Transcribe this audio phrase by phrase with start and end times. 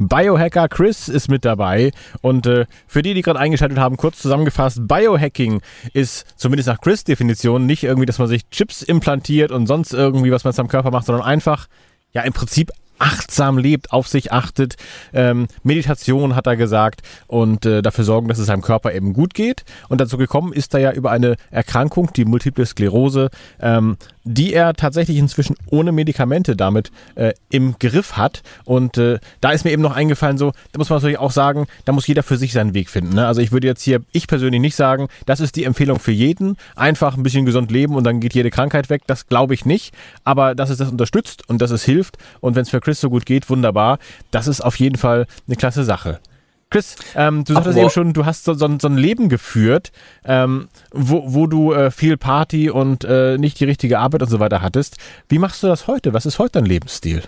[0.00, 1.92] Biohacker Chris ist mit dabei.
[2.22, 5.60] Und äh, für die, die gerade eingeschaltet haben, kurz zusammengefasst, Biohacking
[5.92, 10.32] ist zumindest nach Chris Definition nicht irgendwie, dass man sich Chips implantiert und sonst irgendwie,
[10.32, 11.68] was man am Körper macht, sondern einfach,
[12.12, 14.76] ja, im Prinzip achtsam lebt, auf sich achtet,
[15.12, 19.34] ähm, Meditation hat er gesagt und äh, dafür sorgen, dass es seinem Körper eben gut
[19.34, 19.64] geht.
[19.88, 24.74] Und dazu gekommen ist er ja über eine Erkrankung, die Multiple Sklerose, ähm, die er
[24.74, 28.42] tatsächlich inzwischen ohne Medikamente damit äh, im Griff hat.
[28.64, 31.66] Und äh, da ist mir eben noch eingefallen, so, da muss man natürlich auch sagen,
[31.84, 33.14] da muss jeder für sich seinen Weg finden.
[33.14, 33.26] Ne?
[33.26, 36.56] Also ich würde jetzt hier, ich persönlich nicht sagen, das ist die Empfehlung für jeden.
[36.76, 39.02] Einfach ein bisschen gesund leben und dann geht jede Krankheit weg.
[39.06, 39.94] Das glaube ich nicht.
[40.24, 43.10] Aber dass es das unterstützt und dass es hilft und wenn es für Chris so
[43.10, 43.98] gut geht, wunderbar.
[44.30, 46.20] Das ist auf jeden Fall eine klasse Sache.
[46.70, 49.90] Chris, ähm, du sagtest eben schon, du hast so, so, so ein Leben geführt,
[50.24, 54.38] ähm, wo, wo du äh, viel Party und äh, nicht die richtige Arbeit und so
[54.38, 54.96] weiter hattest.
[55.28, 56.14] Wie machst du das heute?
[56.14, 57.22] Was ist heute dein Lebensstil?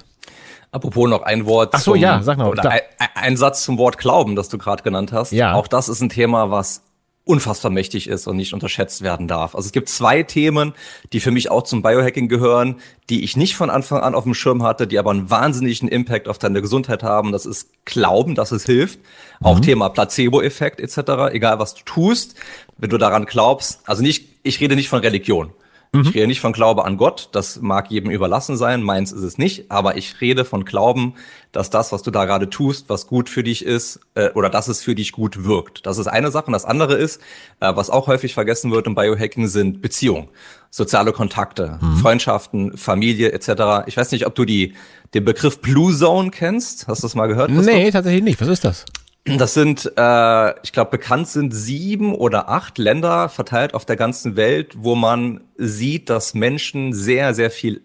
[0.70, 1.70] Apropos noch ein Wort.
[1.72, 2.46] Ach so, zum, ja, sag noch.
[2.46, 2.80] Oder ein,
[3.14, 5.32] ein Satz zum Wort Glauben, das du gerade genannt hast.
[5.32, 5.54] Ja.
[5.54, 6.82] Auch das ist ein Thema, was
[7.24, 9.54] unfassbar mächtig ist und nicht unterschätzt werden darf.
[9.54, 10.74] Also es gibt zwei Themen,
[11.12, 12.76] die für mich auch zum Biohacking gehören,
[13.10, 16.26] die ich nicht von Anfang an auf dem Schirm hatte, die aber einen wahnsinnigen Impact
[16.26, 17.30] auf deine Gesundheit haben.
[17.30, 18.98] Das ist Glauben, dass es hilft.
[19.40, 21.32] Auch Thema Placebo-Effekt etc.
[21.32, 22.34] Egal was du tust,
[22.78, 23.80] wenn du daran glaubst.
[23.86, 25.52] Also nicht, ich rede nicht von Religion.
[25.94, 29.36] Ich rede nicht von Glaube an Gott, das mag jedem überlassen sein, meins ist es
[29.36, 31.12] nicht, aber ich rede von Glauben,
[31.52, 34.68] dass das, was du da gerade tust, was gut für dich ist äh, oder dass
[34.68, 35.84] es für dich gut wirkt.
[35.84, 36.46] Das ist eine Sache.
[36.46, 37.20] Und das andere ist,
[37.60, 40.28] äh, was auch häufig vergessen wird im Biohacking, sind Beziehungen,
[40.70, 43.86] soziale Kontakte, Freundschaften, Familie etc.
[43.86, 44.72] Ich weiß nicht, ob du die,
[45.12, 46.88] den Begriff Blue Zone kennst.
[46.88, 47.50] Hast du das mal gehört?
[47.50, 47.74] Christoph?
[47.74, 48.40] Nee, tatsächlich nicht.
[48.40, 48.86] Was ist das?
[49.24, 54.34] Das sind, äh, ich glaube, bekannt sind sieben oder acht Länder verteilt auf der ganzen
[54.34, 57.82] Welt, wo man sieht, dass Menschen sehr, sehr viel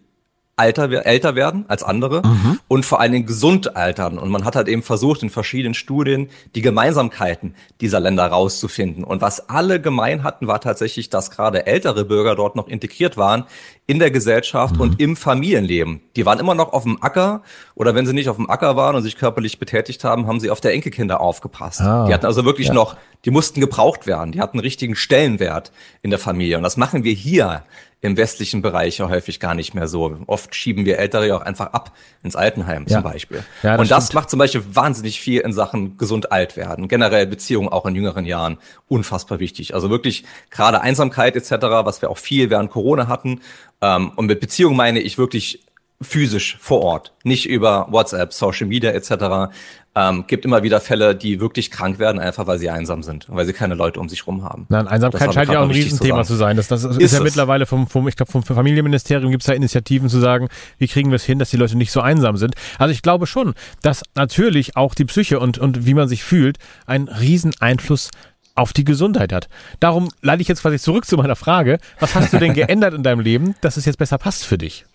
[0.57, 2.23] alter, älter werden als andere
[2.67, 4.17] und vor allen Dingen gesund altern.
[4.17, 9.03] Und man hat halt eben versucht, in verschiedenen Studien die Gemeinsamkeiten dieser Länder rauszufinden.
[9.03, 13.45] Und was alle gemein hatten, war tatsächlich, dass gerade ältere Bürger dort noch integriert waren
[13.85, 16.01] in der Gesellschaft und im Familienleben.
[16.15, 17.43] Die waren immer noch auf dem Acker
[17.75, 20.49] oder wenn sie nicht auf dem Acker waren und sich körperlich betätigt haben, haben sie
[20.49, 21.81] auf der Enkelkinder aufgepasst.
[21.81, 22.05] Ah.
[22.07, 24.31] Die hatten also wirklich noch, die mussten gebraucht werden.
[24.31, 26.57] Die hatten einen richtigen Stellenwert in der Familie.
[26.57, 27.63] Und das machen wir hier
[27.99, 30.17] im westlichen Bereich ja häufig gar nicht mehr so.
[30.27, 31.91] Oft schieben wir Ältere ja auch einfach ab
[32.23, 32.95] ins Altenheim Ja.
[32.95, 33.43] zum Beispiel.
[33.63, 34.15] Ja, das und das stimmt.
[34.15, 36.87] macht zum Beispiel wahnsinnig viel in Sachen gesund alt werden.
[36.87, 39.73] Generell Beziehungen auch in jüngeren Jahren unfassbar wichtig.
[39.73, 41.51] Also wirklich gerade Einsamkeit etc.,
[41.83, 43.41] was wir auch viel während Corona hatten.
[43.81, 45.63] Ähm, und mit Beziehung meine ich wirklich
[45.99, 49.51] physisch vor Ort, nicht über WhatsApp, Social Media etc.
[49.97, 53.35] Ähm, gibt immer wieder Fälle, die wirklich krank werden, einfach weil sie einsam sind und
[53.35, 54.67] weil sie keine Leute um sich rum haben.
[54.69, 56.55] Nein, Einsamkeit scheint ja auch ein Riesenthema zu sein.
[56.55, 57.23] Das, das ist, Ist ja es.
[57.23, 61.09] mittlerweile vom, vom ich glaube, vom Familienministerium gibt es ja Initiativen zu sagen, wie kriegen
[61.09, 62.53] wir es hin, dass die Leute nicht so einsam sind.
[62.77, 66.59] Also ich glaube schon, dass natürlich auch die Psyche und, und wie man sich fühlt,
[66.85, 68.11] einen riesen Einfluss
[68.53, 69.49] auf die Gesundheit hat.
[69.79, 71.79] Darum leite ich jetzt quasi zurück zu meiner Frage.
[71.99, 74.85] Was hast du denn geändert in deinem Leben, dass es jetzt besser passt für dich?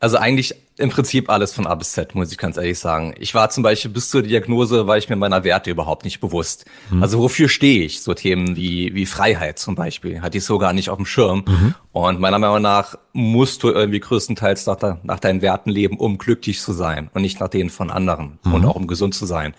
[0.00, 3.14] Also eigentlich im Prinzip alles von A bis Z, muss ich ganz ehrlich sagen.
[3.18, 6.66] Ich war zum Beispiel bis zur Diagnose, war ich mir meiner Werte überhaupt nicht bewusst.
[7.00, 8.02] Also wofür stehe ich?
[8.02, 11.44] So Themen wie, wie Freiheit zum Beispiel, hatte ich so gar nicht auf dem Schirm.
[11.92, 16.18] Und meiner Meinung nach musst du irgendwie größtenteils nach, de- nach deinen Werten leben, um
[16.18, 19.54] glücklich zu sein und nicht nach denen von anderen und auch um gesund zu sein.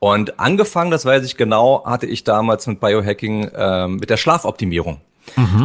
[0.00, 5.00] Und angefangen, das weiß ich genau, hatte ich damals mit Biohacking ähm, mit der Schlafoptimierung.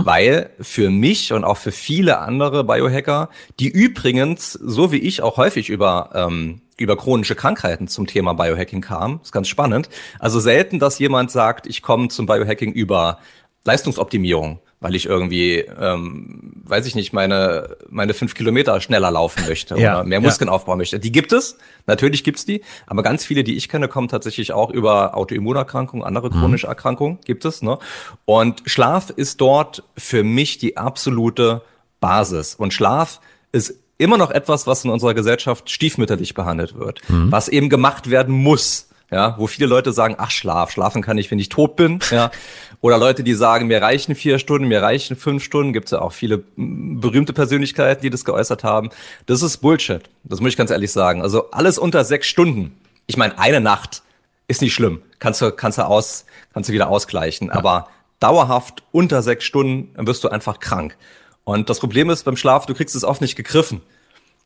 [0.06, 3.30] Weil für mich und auch für viele andere Biohacker,
[3.60, 8.82] die übrigens, so wie ich, auch häufig über, ähm, über chronische Krankheiten zum Thema Biohacking
[8.82, 9.90] kamen, ist ganz spannend.
[10.20, 13.20] Also selten, dass jemand sagt, ich komme zum Biohacking über
[13.64, 19.80] Leistungsoptimierung, weil ich irgendwie, ähm, weiß ich nicht, meine, meine fünf Kilometer schneller laufen möchte
[19.80, 20.26] Ja, oder mehr ja.
[20.28, 21.00] Muskeln aufbauen möchte.
[21.00, 24.72] Die gibt es, natürlich gibt's die, aber ganz viele, die ich kenne, kommen tatsächlich auch
[24.72, 27.62] über Autoimmunerkrankungen, andere chronische Erkrankungen gibt es.
[27.62, 27.78] Ne?
[28.26, 31.62] Und Schlaf ist dort für mich die absolute
[32.00, 32.56] Basis.
[32.56, 37.70] Und Schlaf ist immer noch etwas, was in unserer Gesellschaft stiefmütterlich behandelt wird, was eben
[37.70, 38.90] gemacht werden muss.
[39.12, 42.00] Ja, wo viele Leute sagen, ach Schlaf, schlafen kann ich, wenn ich tot bin.
[42.12, 42.32] Ja,
[42.82, 45.74] oder Leute, die sagen, mir reichen vier Stunden, mir reichen fünf Stunden.
[45.74, 48.90] Gibt es ja auch viele berühmte Persönlichkeiten, die das geäußert haben.
[49.26, 50.04] Das ist Bullshit.
[50.24, 51.22] Das muss ich ganz ehrlich sagen.
[51.22, 52.78] Also alles unter sechs Stunden.
[53.06, 54.02] Ich meine, eine Nacht
[54.48, 55.02] ist nicht schlimm.
[55.20, 57.50] Kannst du, kannst du aus, kannst du wieder ausgleichen.
[57.50, 57.90] Aber
[58.22, 60.98] dauerhaft unter sechs Stunden, dann wirst du einfach krank.
[61.44, 63.82] Und das Problem ist beim Schlaf, du kriegst es oft nicht gegriffen.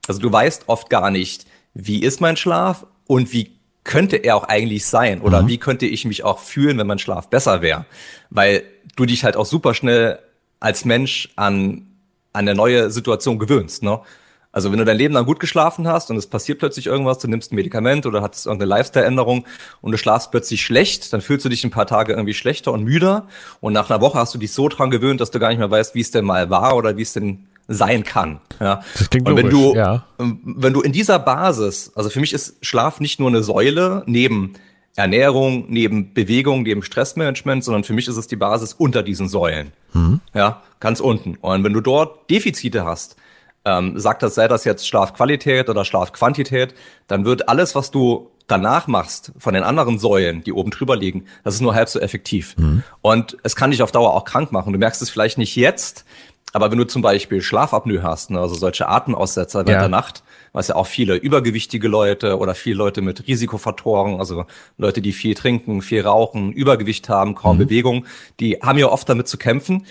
[0.07, 3.55] Also du weißt oft gar nicht, wie ist mein Schlaf und wie
[3.86, 5.48] könnte er auch eigentlich sein oder mhm.
[5.48, 7.86] wie könnte ich mich auch fühlen, wenn mein Schlaf besser wäre,
[8.30, 8.64] weil
[8.98, 10.20] du dich halt auch super schnell
[10.60, 11.88] als Mensch an
[12.34, 14.02] an eine neue Situation gewöhnst, ne?
[14.52, 17.28] Also wenn du dein Leben lang gut geschlafen hast und es passiert plötzlich irgendwas, du
[17.28, 19.46] nimmst ein Medikament oder hattest irgendeine Lifestyle-Änderung
[19.82, 22.86] und du schlafst plötzlich schlecht, dann fühlst du dich ein paar Tage irgendwie schlechter und
[22.86, 23.28] müder
[23.60, 25.70] und nach einer Woche hast du dich so dran gewöhnt, dass du gar nicht mehr
[25.70, 28.39] weißt, wie es denn mal war oder wie es denn sein kann.
[28.59, 28.81] Ja.
[28.97, 30.06] Das klingt und wenn logisch, du, ja.
[30.17, 34.53] wenn du in dieser Basis, also für mich ist Schlaf nicht nur eine Säule neben
[34.95, 39.71] Ernährung, neben Bewegung, neben Stressmanagement, sondern für mich ist es die Basis unter diesen Säulen.
[39.94, 40.21] Mhm.
[40.33, 41.35] Ja, ganz unten.
[41.41, 43.17] Und wenn du dort Defizite hast,
[43.65, 46.75] ähm, sagt das, sei das jetzt Schlafqualität oder Schlafquantität,
[47.07, 51.25] dann wird alles, was du danach machst von den anderen Säulen, die oben drüber liegen,
[51.44, 52.56] das ist nur halb so effektiv.
[52.57, 52.83] Mhm.
[53.01, 54.71] Und es kann dich auf Dauer auch krank machen.
[54.71, 56.06] Du merkst es vielleicht nicht jetzt,
[56.56, 59.80] aber wenn du zum Beispiel Schlafapnoe hast, ne, also solche Atemaussetzer während ja.
[59.80, 60.24] der Nacht,
[60.54, 64.46] was ja auch viele übergewichtige Leute oder viele Leute mit Risikofaktoren, also
[64.78, 67.66] Leute, die viel trinken, viel rauchen, Übergewicht haben, kaum mhm.
[67.66, 68.06] Bewegung,
[68.40, 69.86] die haben ja oft damit zu kämpfen.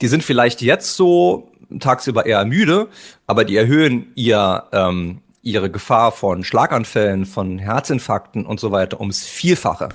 [0.00, 1.50] Die sind vielleicht jetzt so
[1.80, 2.86] tagsüber eher müde,
[3.26, 9.26] aber die erhöhen ihr ähm, ihre Gefahr von Schlaganfällen, von Herzinfarkten und so weiter ums
[9.26, 9.88] Vielfache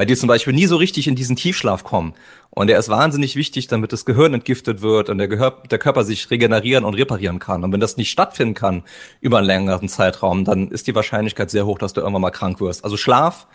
[0.00, 2.14] weil die zum Beispiel nie so richtig in diesen Tiefschlaf kommen.
[2.48, 6.04] Und der ist wahnsinnig wichtig, damit das Gehirn entgiftet wird und der, Gehör, der Körper
[6.04, 7.64] sich regenerieren und reparieren kann.
[7.64, 8.82] Und wenn das nicht stattfinden kann
[9.20, 12.62] über einen längeren Zeitraum, dann ist die Wahrscheinlichkeit sehr hoch, dass du irgendwann mal krank
[12.62, 12.82] wirst.
[12.82, 13.46] Also Schlaf,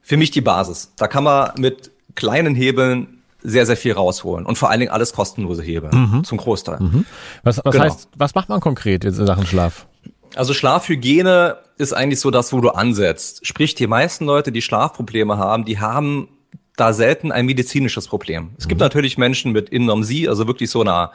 [0.00, 0.92] für mich die Basis.
[0.96, 4.46] Da kann man mit kleinen Hebeln sehr, sehr viel rausholen.
[4.46, 6.22] Und vor allen Dingen alles kostenlose Hebeln, mhm.
[6.22, 6.78] zum Großteil.
[6.78, 7.04] Mhm.
[7.42, 7.84] Was, was genau.
[7.86, 9.88] heißt, was macht man konkret in Sachen Schlaf?
[10.36, 13.46] Also Schlafhygiene ist eigentlich so das, wo du ansetzt.
[13.46, 16.28] Sprich, die meisten Leute, die Schlafprobleme haben, die haben
[16.76, 18.50] da selten ein medizinisches Problem.
[18.58, 18.84] Es gibt mhm.
[18.84, 21.12] natürlich Menschen mit Inomsie, also wirklich so einer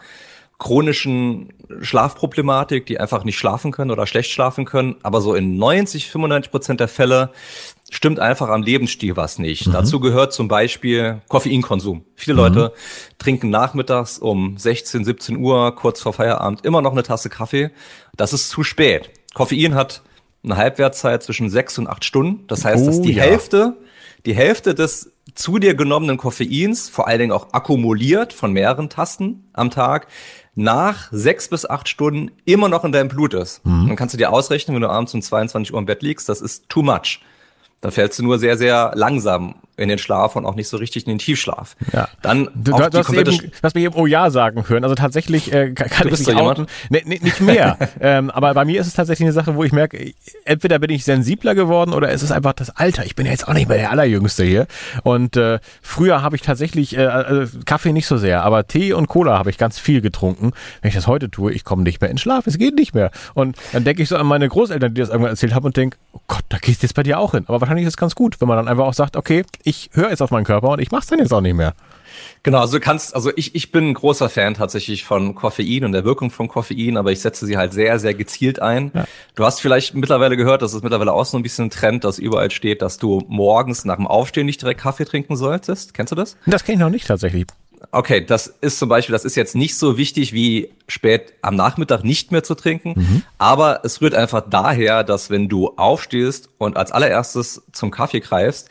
[0.58, 1.50] chronischen
[1.82, 4.96] Schlafproblematik, die einfach nicht schlafen können oder schlecht schlafen können.
[5.04, 7.32] Aber so in 90, 95 Prozent der Fälle
[7.90, 9.68] stimmt einfach am Lebensstil was nicht.
[9.68, 9.74] Mhm.
[9.74, 12.06] Dazu gehört zum Beispiel Koffeinkonsum.
[12.16, 12.40] Viele mhm.
[12.40, 12.74] Leute
[13.18, 17.72] trinken nachmittags um 16, 17 Uhr, kurz vor Feierabend, immer noch eine Tasse Kaffee.
[18.16, 19.12] Das ist zu spät.
[19.34, 20.04] Koffein hat
[20.46, 22.46] eine Halbwertszeit zwischen sechs und acht Stunden.
[22.48, 23.24] Das heißt, oh, dass die ja.
[23.24, 23.78] Hälfte,
[24.26, 29.50] die Hälfte des zu dir genommenen Koffeins, vor allen Dingen auch akkumuliert von mehreren Tasten
[29.54, 30.08] am Tag,
[30.56, 33.66] nach sechs bis acht Stunden immer noch in deinem Blut ist.
[33.66, 33.88] Mhm.
[33.88, 36.42] Dann kannst du dir ausrechnen, wenn du abends um 22 Uhr im Bett liegst, das
[36.42, 37.20] ist too much.
[37.82, 41.06] Dann fällst du nur sehr, sehr langsam in den Schlaf und auch nicht so richtig
[41.06, 41.76] in den Tiefschlaf.
[41.92, 42.08] Ja.
[42.22, 44.84] Dann du, du, du hast, eben, hast mir eben Oh ja sagen hören.
[44.84, 46.68] Also tatsächlich äh, kann, kann ich mich outen.
[46.90, 47.78] Nee, nee, nicht mehr.
[48.00, 50.14] ähm, aber bei mir ist es tatsächlich eine Sache, wo ich merke,
[50.46, 53.06] entweder bin ich sensibler geworden oder es ist einfach das Alter.
[53.06, 54.68] Ich bin ja jetzt auch nicht mehr der Allerjüngste hier.
[55.04, 59.08] Und äh, früher habe ich tatsächlich äh, äh, Kaffee nicht so sehr, aber Tee und
[59.08, 60.52] Cola habe ich ganz viel getrunken.
[60.82, 62.48] Wenn ich das heute tue, ich komme nicht mehr in Schlaf.
[62.48, 63.12] Es geht nicht mehr.
[63.34, 65.98] Und dann denke ich so an meine Großeltern, die das irgendwann erzählt haben und denke,
[66.14, 67.46] oh Gott, da gehst du jetzt bei dir auch hin.
[67.48, 70.10] Aber wahrscheinlich ist es ganz gut, wenn man dann einfach auch sagt, okay, ich höre
[70.10, 71.74] jetzt auf meinen Körper und ich mach's dann jetzt auch nicht mehr.
[72.44, 75.92] Genau, also du kannst, also ich, ich bin ein großer Fan tatsächlich von Koffein und
[75.92, 78.92] der Wirkung von Koffein, aber ich setze sie halt sehr, sehr gezielt ein.
[78.94, 79.06] Ja.
[79.34, 82.20] Du hast vielleicht mittlerweile gehört, dass es mittlerweile auch so ein bisschen ein Trend, dass
[82.20, 85.94] überall steht, dass du morgens nach dem Aufstehen nicht direkt Kaffee trinken solltest.
[85.94, 86.38] Kennst du das?
[86.46, 87.48] Das kenne ich noch nicht tatsächlich.
[87.92, 92.04] Okay, das ist zum Beispiel, das ist jetzt nicht so wichtig wie spät am Nachmittag
[92.04, 93.22] nicht mehr zu trinken, mhm.
[93.38, 98.70] aber es rührt einfach daher, dass wenn du aufstehst und als allererstes zum Kaffee greifst,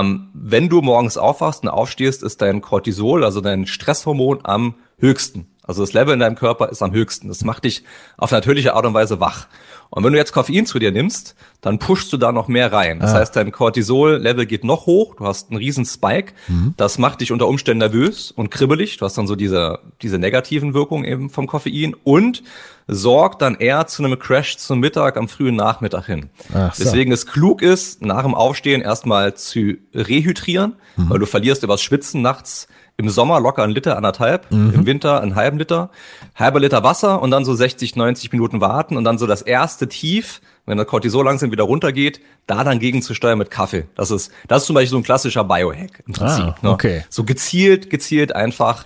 [0.00, 5.51] ähm, wenn du morgens aufwachst und aufstehst, ist dein Cortisol, also dein Stresshormon, am höchsten.
[5.64, 7.28] Also das Level in deinem Körper ist am höchsten.
[7.28, 7.84] Das macht dich
[8.16, 9.46] auf natürliche Art und Weise wach.
[9.90, 12.98] Und wenn du jetzt Koffein zu dir nimmst, dann pushst du da noch mehr rein.
[12.98, 13.18] Das ah.
[13.18, 16.32] heißt, dein Cortisol-Level geht noch hoch, du hast einen riesen Spike.
[16.48, 16.72] Mhm.
[16.78, 18.96] Das macht dich unter Umständen nervös und kribbelig.
[18.96, 22.42] Du hast dann so diese, diese negativen Wirkungen eben vom Koffein und
[22.88, 26.30] sorgt dann eher zu einem Crash zum Mittag am frühen Nachmittag hin.
[26.54, 26.82] Ach so.
[26.82, 31.10] Deswegen es klug ist, nach dem Aufstehen erstmal zu rehydrieren, mhm.
[31.10, 34.72] weil du verlierst übers Schwitzen nachts im Sommer locker ein Liter, anderthalb, mhm.
[34.74, 35.90] im Winter einen halben Liter,
[36.34, 39.88] halber Liter Wasser und dann so 60, 90 Minuten warten und dann so das erste
[39.88, 43.86] Tief, wenn das Cortisol langsam wieder runtergeht, da dann gegenzusteuern mit Kaffee.
[43.94, 46.44] Das ist, das ist zum Beispiel so ein klassischer Biohack im Prinzip.
[46.44, 46.70] Ah, ne?
[46.70, 46.98] okay.
[46.98, 47.04] Ne?
[47.08, 48.84] So gezielt, gezielt einfach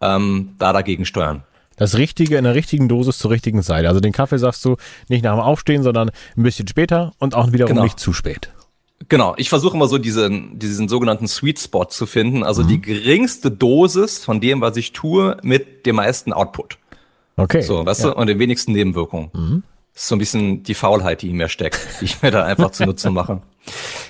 [0.00, 1.42] ähm, da dagegen steuern.
[1.76, 3.86] Das Richtige in der richtigen Dosis zur richtigen Zeit.
[3.86, 4.76] Also den Kaffee sagst du
[5.08, 7.84] nicht nach dem Aufstehen, sondern ein bisschen später und auch wiederum genau.
[7.84, 8.50] nicht zu spät.
[9.08, 12.68] Genau, ich versuche immer so diesen, diesen sogenannten Sweet Spot zu finden, also mhm.
[12.68, 16.78] die geringste Dosis von dem, was ich tue, mit dem meisten Output.
[17.36, 17.62] Okay.
[17.62, 18.10] So, weißt ja.
[18.10, 19.30] du, und den wenigsten Nebenwirkungen.
[19.32, 19.62] Mhm.
[19.94, 22.44] Das ist so ein bisschen die Faulheit, die in mir steckt, die ich mir da
[22.44, 23.40] einfach zunutze mache.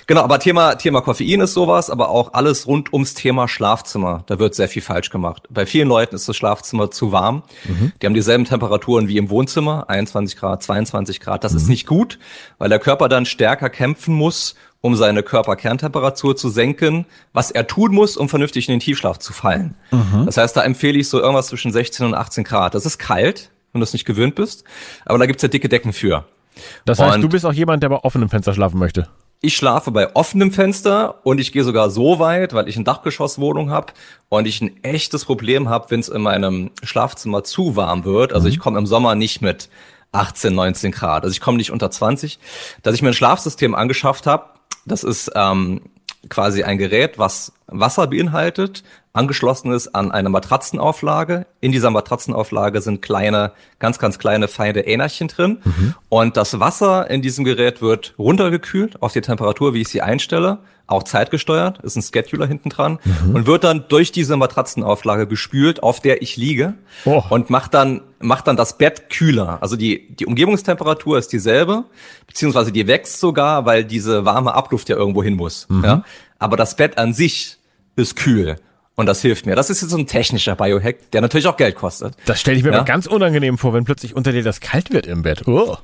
[0.07, 4.23] Genau, aber Thema, Thema Koffein ist sowas, aber auch alles rund ums Thema Schlafzimmer.
[4.27, 5.43] Da wird sehr viel falsch gemacht.
[5.49, 7.43] Bei vielen Leuten ist das Schlafzimmer zu warm.
[7.65, 7.91] Mhm.
[8.01, 11.43] Die haben dieselben Temperaturen wie im Wohnzimmer, 21 Grad, 22 Grad.
[11.43, 11.57] Das mhm.
[11.57, 12.19] ist nicht gut,
[12.57, 17.93] weil der Körper dann stärker kämpfen muss, um seine Körperkerntemperatur zu senken, was er tun
[17.93, 19.75] muss, um vernünftig in den Tiefschlaf zu fallen.
[19.91, 20.25] Mhm.
[20.25, 22.75] Das heißt, da empfehle ich so irgendwas zwischen 16 und 18 Grad.
[22.75, 24.63] Das ist kalt, wenn du es nicht gewöhnt bist,
[25.05, 26.25] aber da gibt's ja dicke Decken für.
[26.85, 29.07] Das heißt, und du bist auch jemand, der bei offenem Fenster schlafen möchte.
[29.41, 33.69] Ich schlafe bei offenem Fenster und ich gehe sogar so weit, weil ich eine Dachgeschosswohnung
[33.69, 33.93] habe
[34.27, 38.33] und ich ein echtes Problem habe, wenn es in meinem Schlafzimmer zu warm wird.
[38.33, 38.53] Also mhm.
[38.53, 39.69] ich komme im Sommer nicht mit
[40.11, 41.23] 18, 19 Grad.
[41.23, 42.37] Also ich komme nicht unter 20.
[42.83, 44.58] Dass ich mir ein Schlafsystem angeschafft habe,
[44.89, 45.81] das ist ähm,
[46.27, 51.45] quasi ein Gerät, was Wasser beinhaltet, angeschlossen ist an eine Matratzenauflage.
[51.61, 55.59] In dieser Matratzenauflage sind kleine, ganz, ganz kleine, feine Ähnerchen drin.
[55.63, 55.95] Mhm.
[56.09, 60.59] Und das Wasser in diesem Gerät wird runtergekühlt auf die Temperatur, wie ich sie einstelle
[60.89, 63.35] auch zeitgesteuert, ist ein Scheduler hinten dran mhm.
[63.35, 66.73] und wird dann durch diese Matratzenauflage gespült, auf der ich liege
[67.05, 67.23] oh.
[67.29, 69.59] und macht dann macht dann das Bett kühler.
[69.61, 71.85] Also die die Umgebungstemperatur ist dieselbe,
[72.27, 75.67] beziehungsweise die wächst sogar, weil diese warme Abluft ja irgendwo hin muss.
[75.69, 75.83] Mhm.
[75.83, 76.03] Ja?
[76.37, 77.57] Aber das Bett an sich
[77.95, 78.57] ist kühl.
[78.99, 79.55] Und das hilft mir.
[79.55, 82.15] Das ist jetzt so ein technischer Biohack, der natürlich auch Geld kostet.
[82.25, 82.83] Das stelle ich mir ja?
[82.83, 85.47] ganz unangenehm vor, wenn plötzlich unter dir das kalt wird im Bett.
[85.47, 85.77] Oh.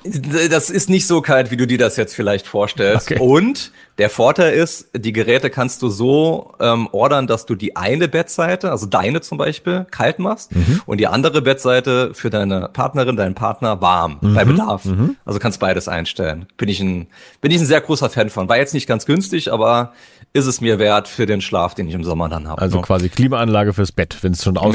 [0.49, 3.09] Das ist nicht so kalt, wie du dir das jetzt vielleicht vorstellst.
[3.09, 3.21] Okay.
[3.21, 8.07] Und der Vorteil ist, die Geräte kannst du so ähm, ordern, dass du die eine
[8.07, 10.81] Bettseite, also deine zum Beispiel, kalt machst mhm.
[10.85, 14.33] und die andere Bettseite für deine Partnerin, deinen Partner warm, mhm.
[14.33, 14.85] bei Bedarf.
[14.85, 15.15] Mhm.
[15.23, 16.47] Also kannst beides einstellen.
[16.57, 17.07] Bin ich, ein,
[17.39, 18.49] bin ich ein sehr großer Fan von.
[18.49, 19.93] War jetzt nicht ganz günstig, aber
[20.33, 22.61] ist es mir wert für den Schlaf, den ich im Sommer dann habe.
[22.61, 24.17] Also quasi Klimaanlage fürs Bett.
[24.21, 24.73] Wenn es schon außen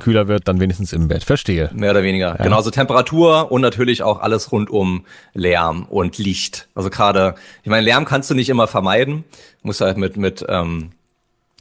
[0.00, 1.22] kühler wird, dann wenigstens im Bett.
[1.22, 1.70] Verstehe.
[1.72, 2.36] Mehr oder weniger.
[2.36, 2.42] Ja.
[2.42, 6.66] Genauso Temperatur und natürlich auch alles rund um Lärm und Licht.
[6.74, 9.24] Also gerade, ich meine, Lärm kannst du nicht immer vermeiden.
[9.60, 10.92] Du musst halt mit, mit ähm,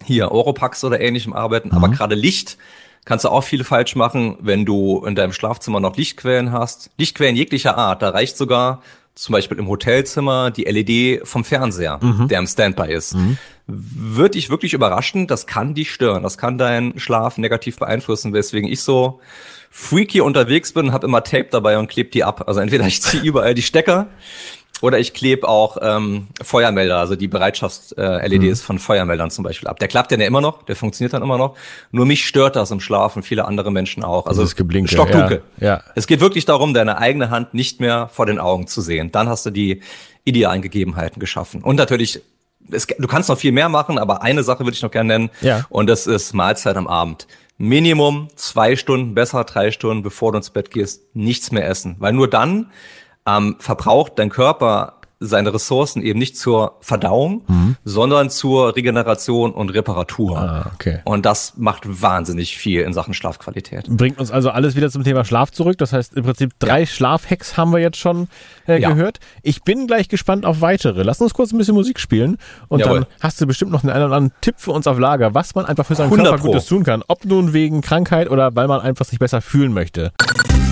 [0.04, 1.70] hier Oropax oder ähnlichem arbeiten.
[1.70, 1.76] Mhm.
[1.76, 2.58] Aber gerade Licht
[3.06, 6.92] kannst du auch viel falsch machen, wenn du in deinem Schlafzimmer noch Lichtquellen hast.
[6.98, 8.02] Lichtquellen jeglicher Art.
[8.02, 8.82] Da reicht sogar
[9.16, 12.28] zum Beispiel im Hotelzimmer die LED vom Fernseher, mhm.
[12.28, 13.16] der im Standby ist.
[13.16, 13.38] Mhm.
[13.68, 18.70] Wird dich wirklich überraschen, das kann dich stören, das kann deinen Schlaf negativ beeinflussen, weswegen
[18.70, 19.22] ich so
[19.72, 22.48] freaky unterwegs bin, habe immer Tape dabei und klebe die ab.
[22.48, 24.08] Also entweder ich ziehe überall die Stecker
[24.82, 28.56] oder ich klebe auch ähm, Feuermelder, also die Bereitschafts-LEDs äh, mhm.
[28.56, 29.80] von Feuermeldern zum Beispiel ab.
[29.80, 31.56] Der klappt ja immer noch, der funktioniert dann immer noch.
[31.92, 34.26] Nur mich stört das im Schlaf und viele andere Menschen auch.
[34.26, 35.44] Also das Geblinke, stockdunkel.
[35.58, 35.84] Ja, ja.
[35.96, 39.12] Es geht wirklich darum, deine eigene Hand nicht mehr vor den Augen zu sehen.
[39.12, 39.82] Dann hast du die
[40.26, 41.64] idealen Gegebenheiten geschaffen.
[41.64, 42.22] Und natürlich,
[42.72, 45.30] es, du kannst noch viel mehr machen, aber eine Sache würde ich noch gerne nennen.
[45.42, 45.66] Ja.
[45.70, 47.28] Und das ist Mahlzeit am Abend.
[47.58, 51.96] Minimum zwei Stunden, besser drei Stunden, bevor du ins Bett gehst, nichts mehr essen.
[52.00, 52.72] Weil nur dann
[53.28, 57.76] ähm, verbraucht dein Körper seine Ressourcen eben nicht zur Verdauung, mhm.
[57.86, 60.38] sondern zur Regeneration und Reparatur.
[60.38, 61.00] Ah, okay.
[61.06, 63.88] Und das macht wahnsinnig viel in Sachen Schlafqualität.
[63.90, 65.78] Bringt uns also alles wieder zum Thema Schlaf zurück.
[65.78, 66.86] Das heißt, im Prinzip drei ja.
[66.86, 68.28] Schlafhacks haben wir jetzt schon
[68.68, 68.90] äh, ja.
[68.90, 69.20] gehört.
[69.42, 71.04] Ich bin gleich gespannt auf weitere.
[71.04, 73.02] Lass uns kurz ein bisschen Musik spielen und Jawohl.
[73.02, 75.66] dann hast du bestimmt noch einen oder anderen Tipp für uns auf Lager, was man
[75.66, 76.48] einfach für seinen Körper Pro.
[76.48, 77.04] Gutes tun kann.
[77.08, 80.12] Ob nun wegen Krankheit oder weil man einfach sich besser fühlen möchte.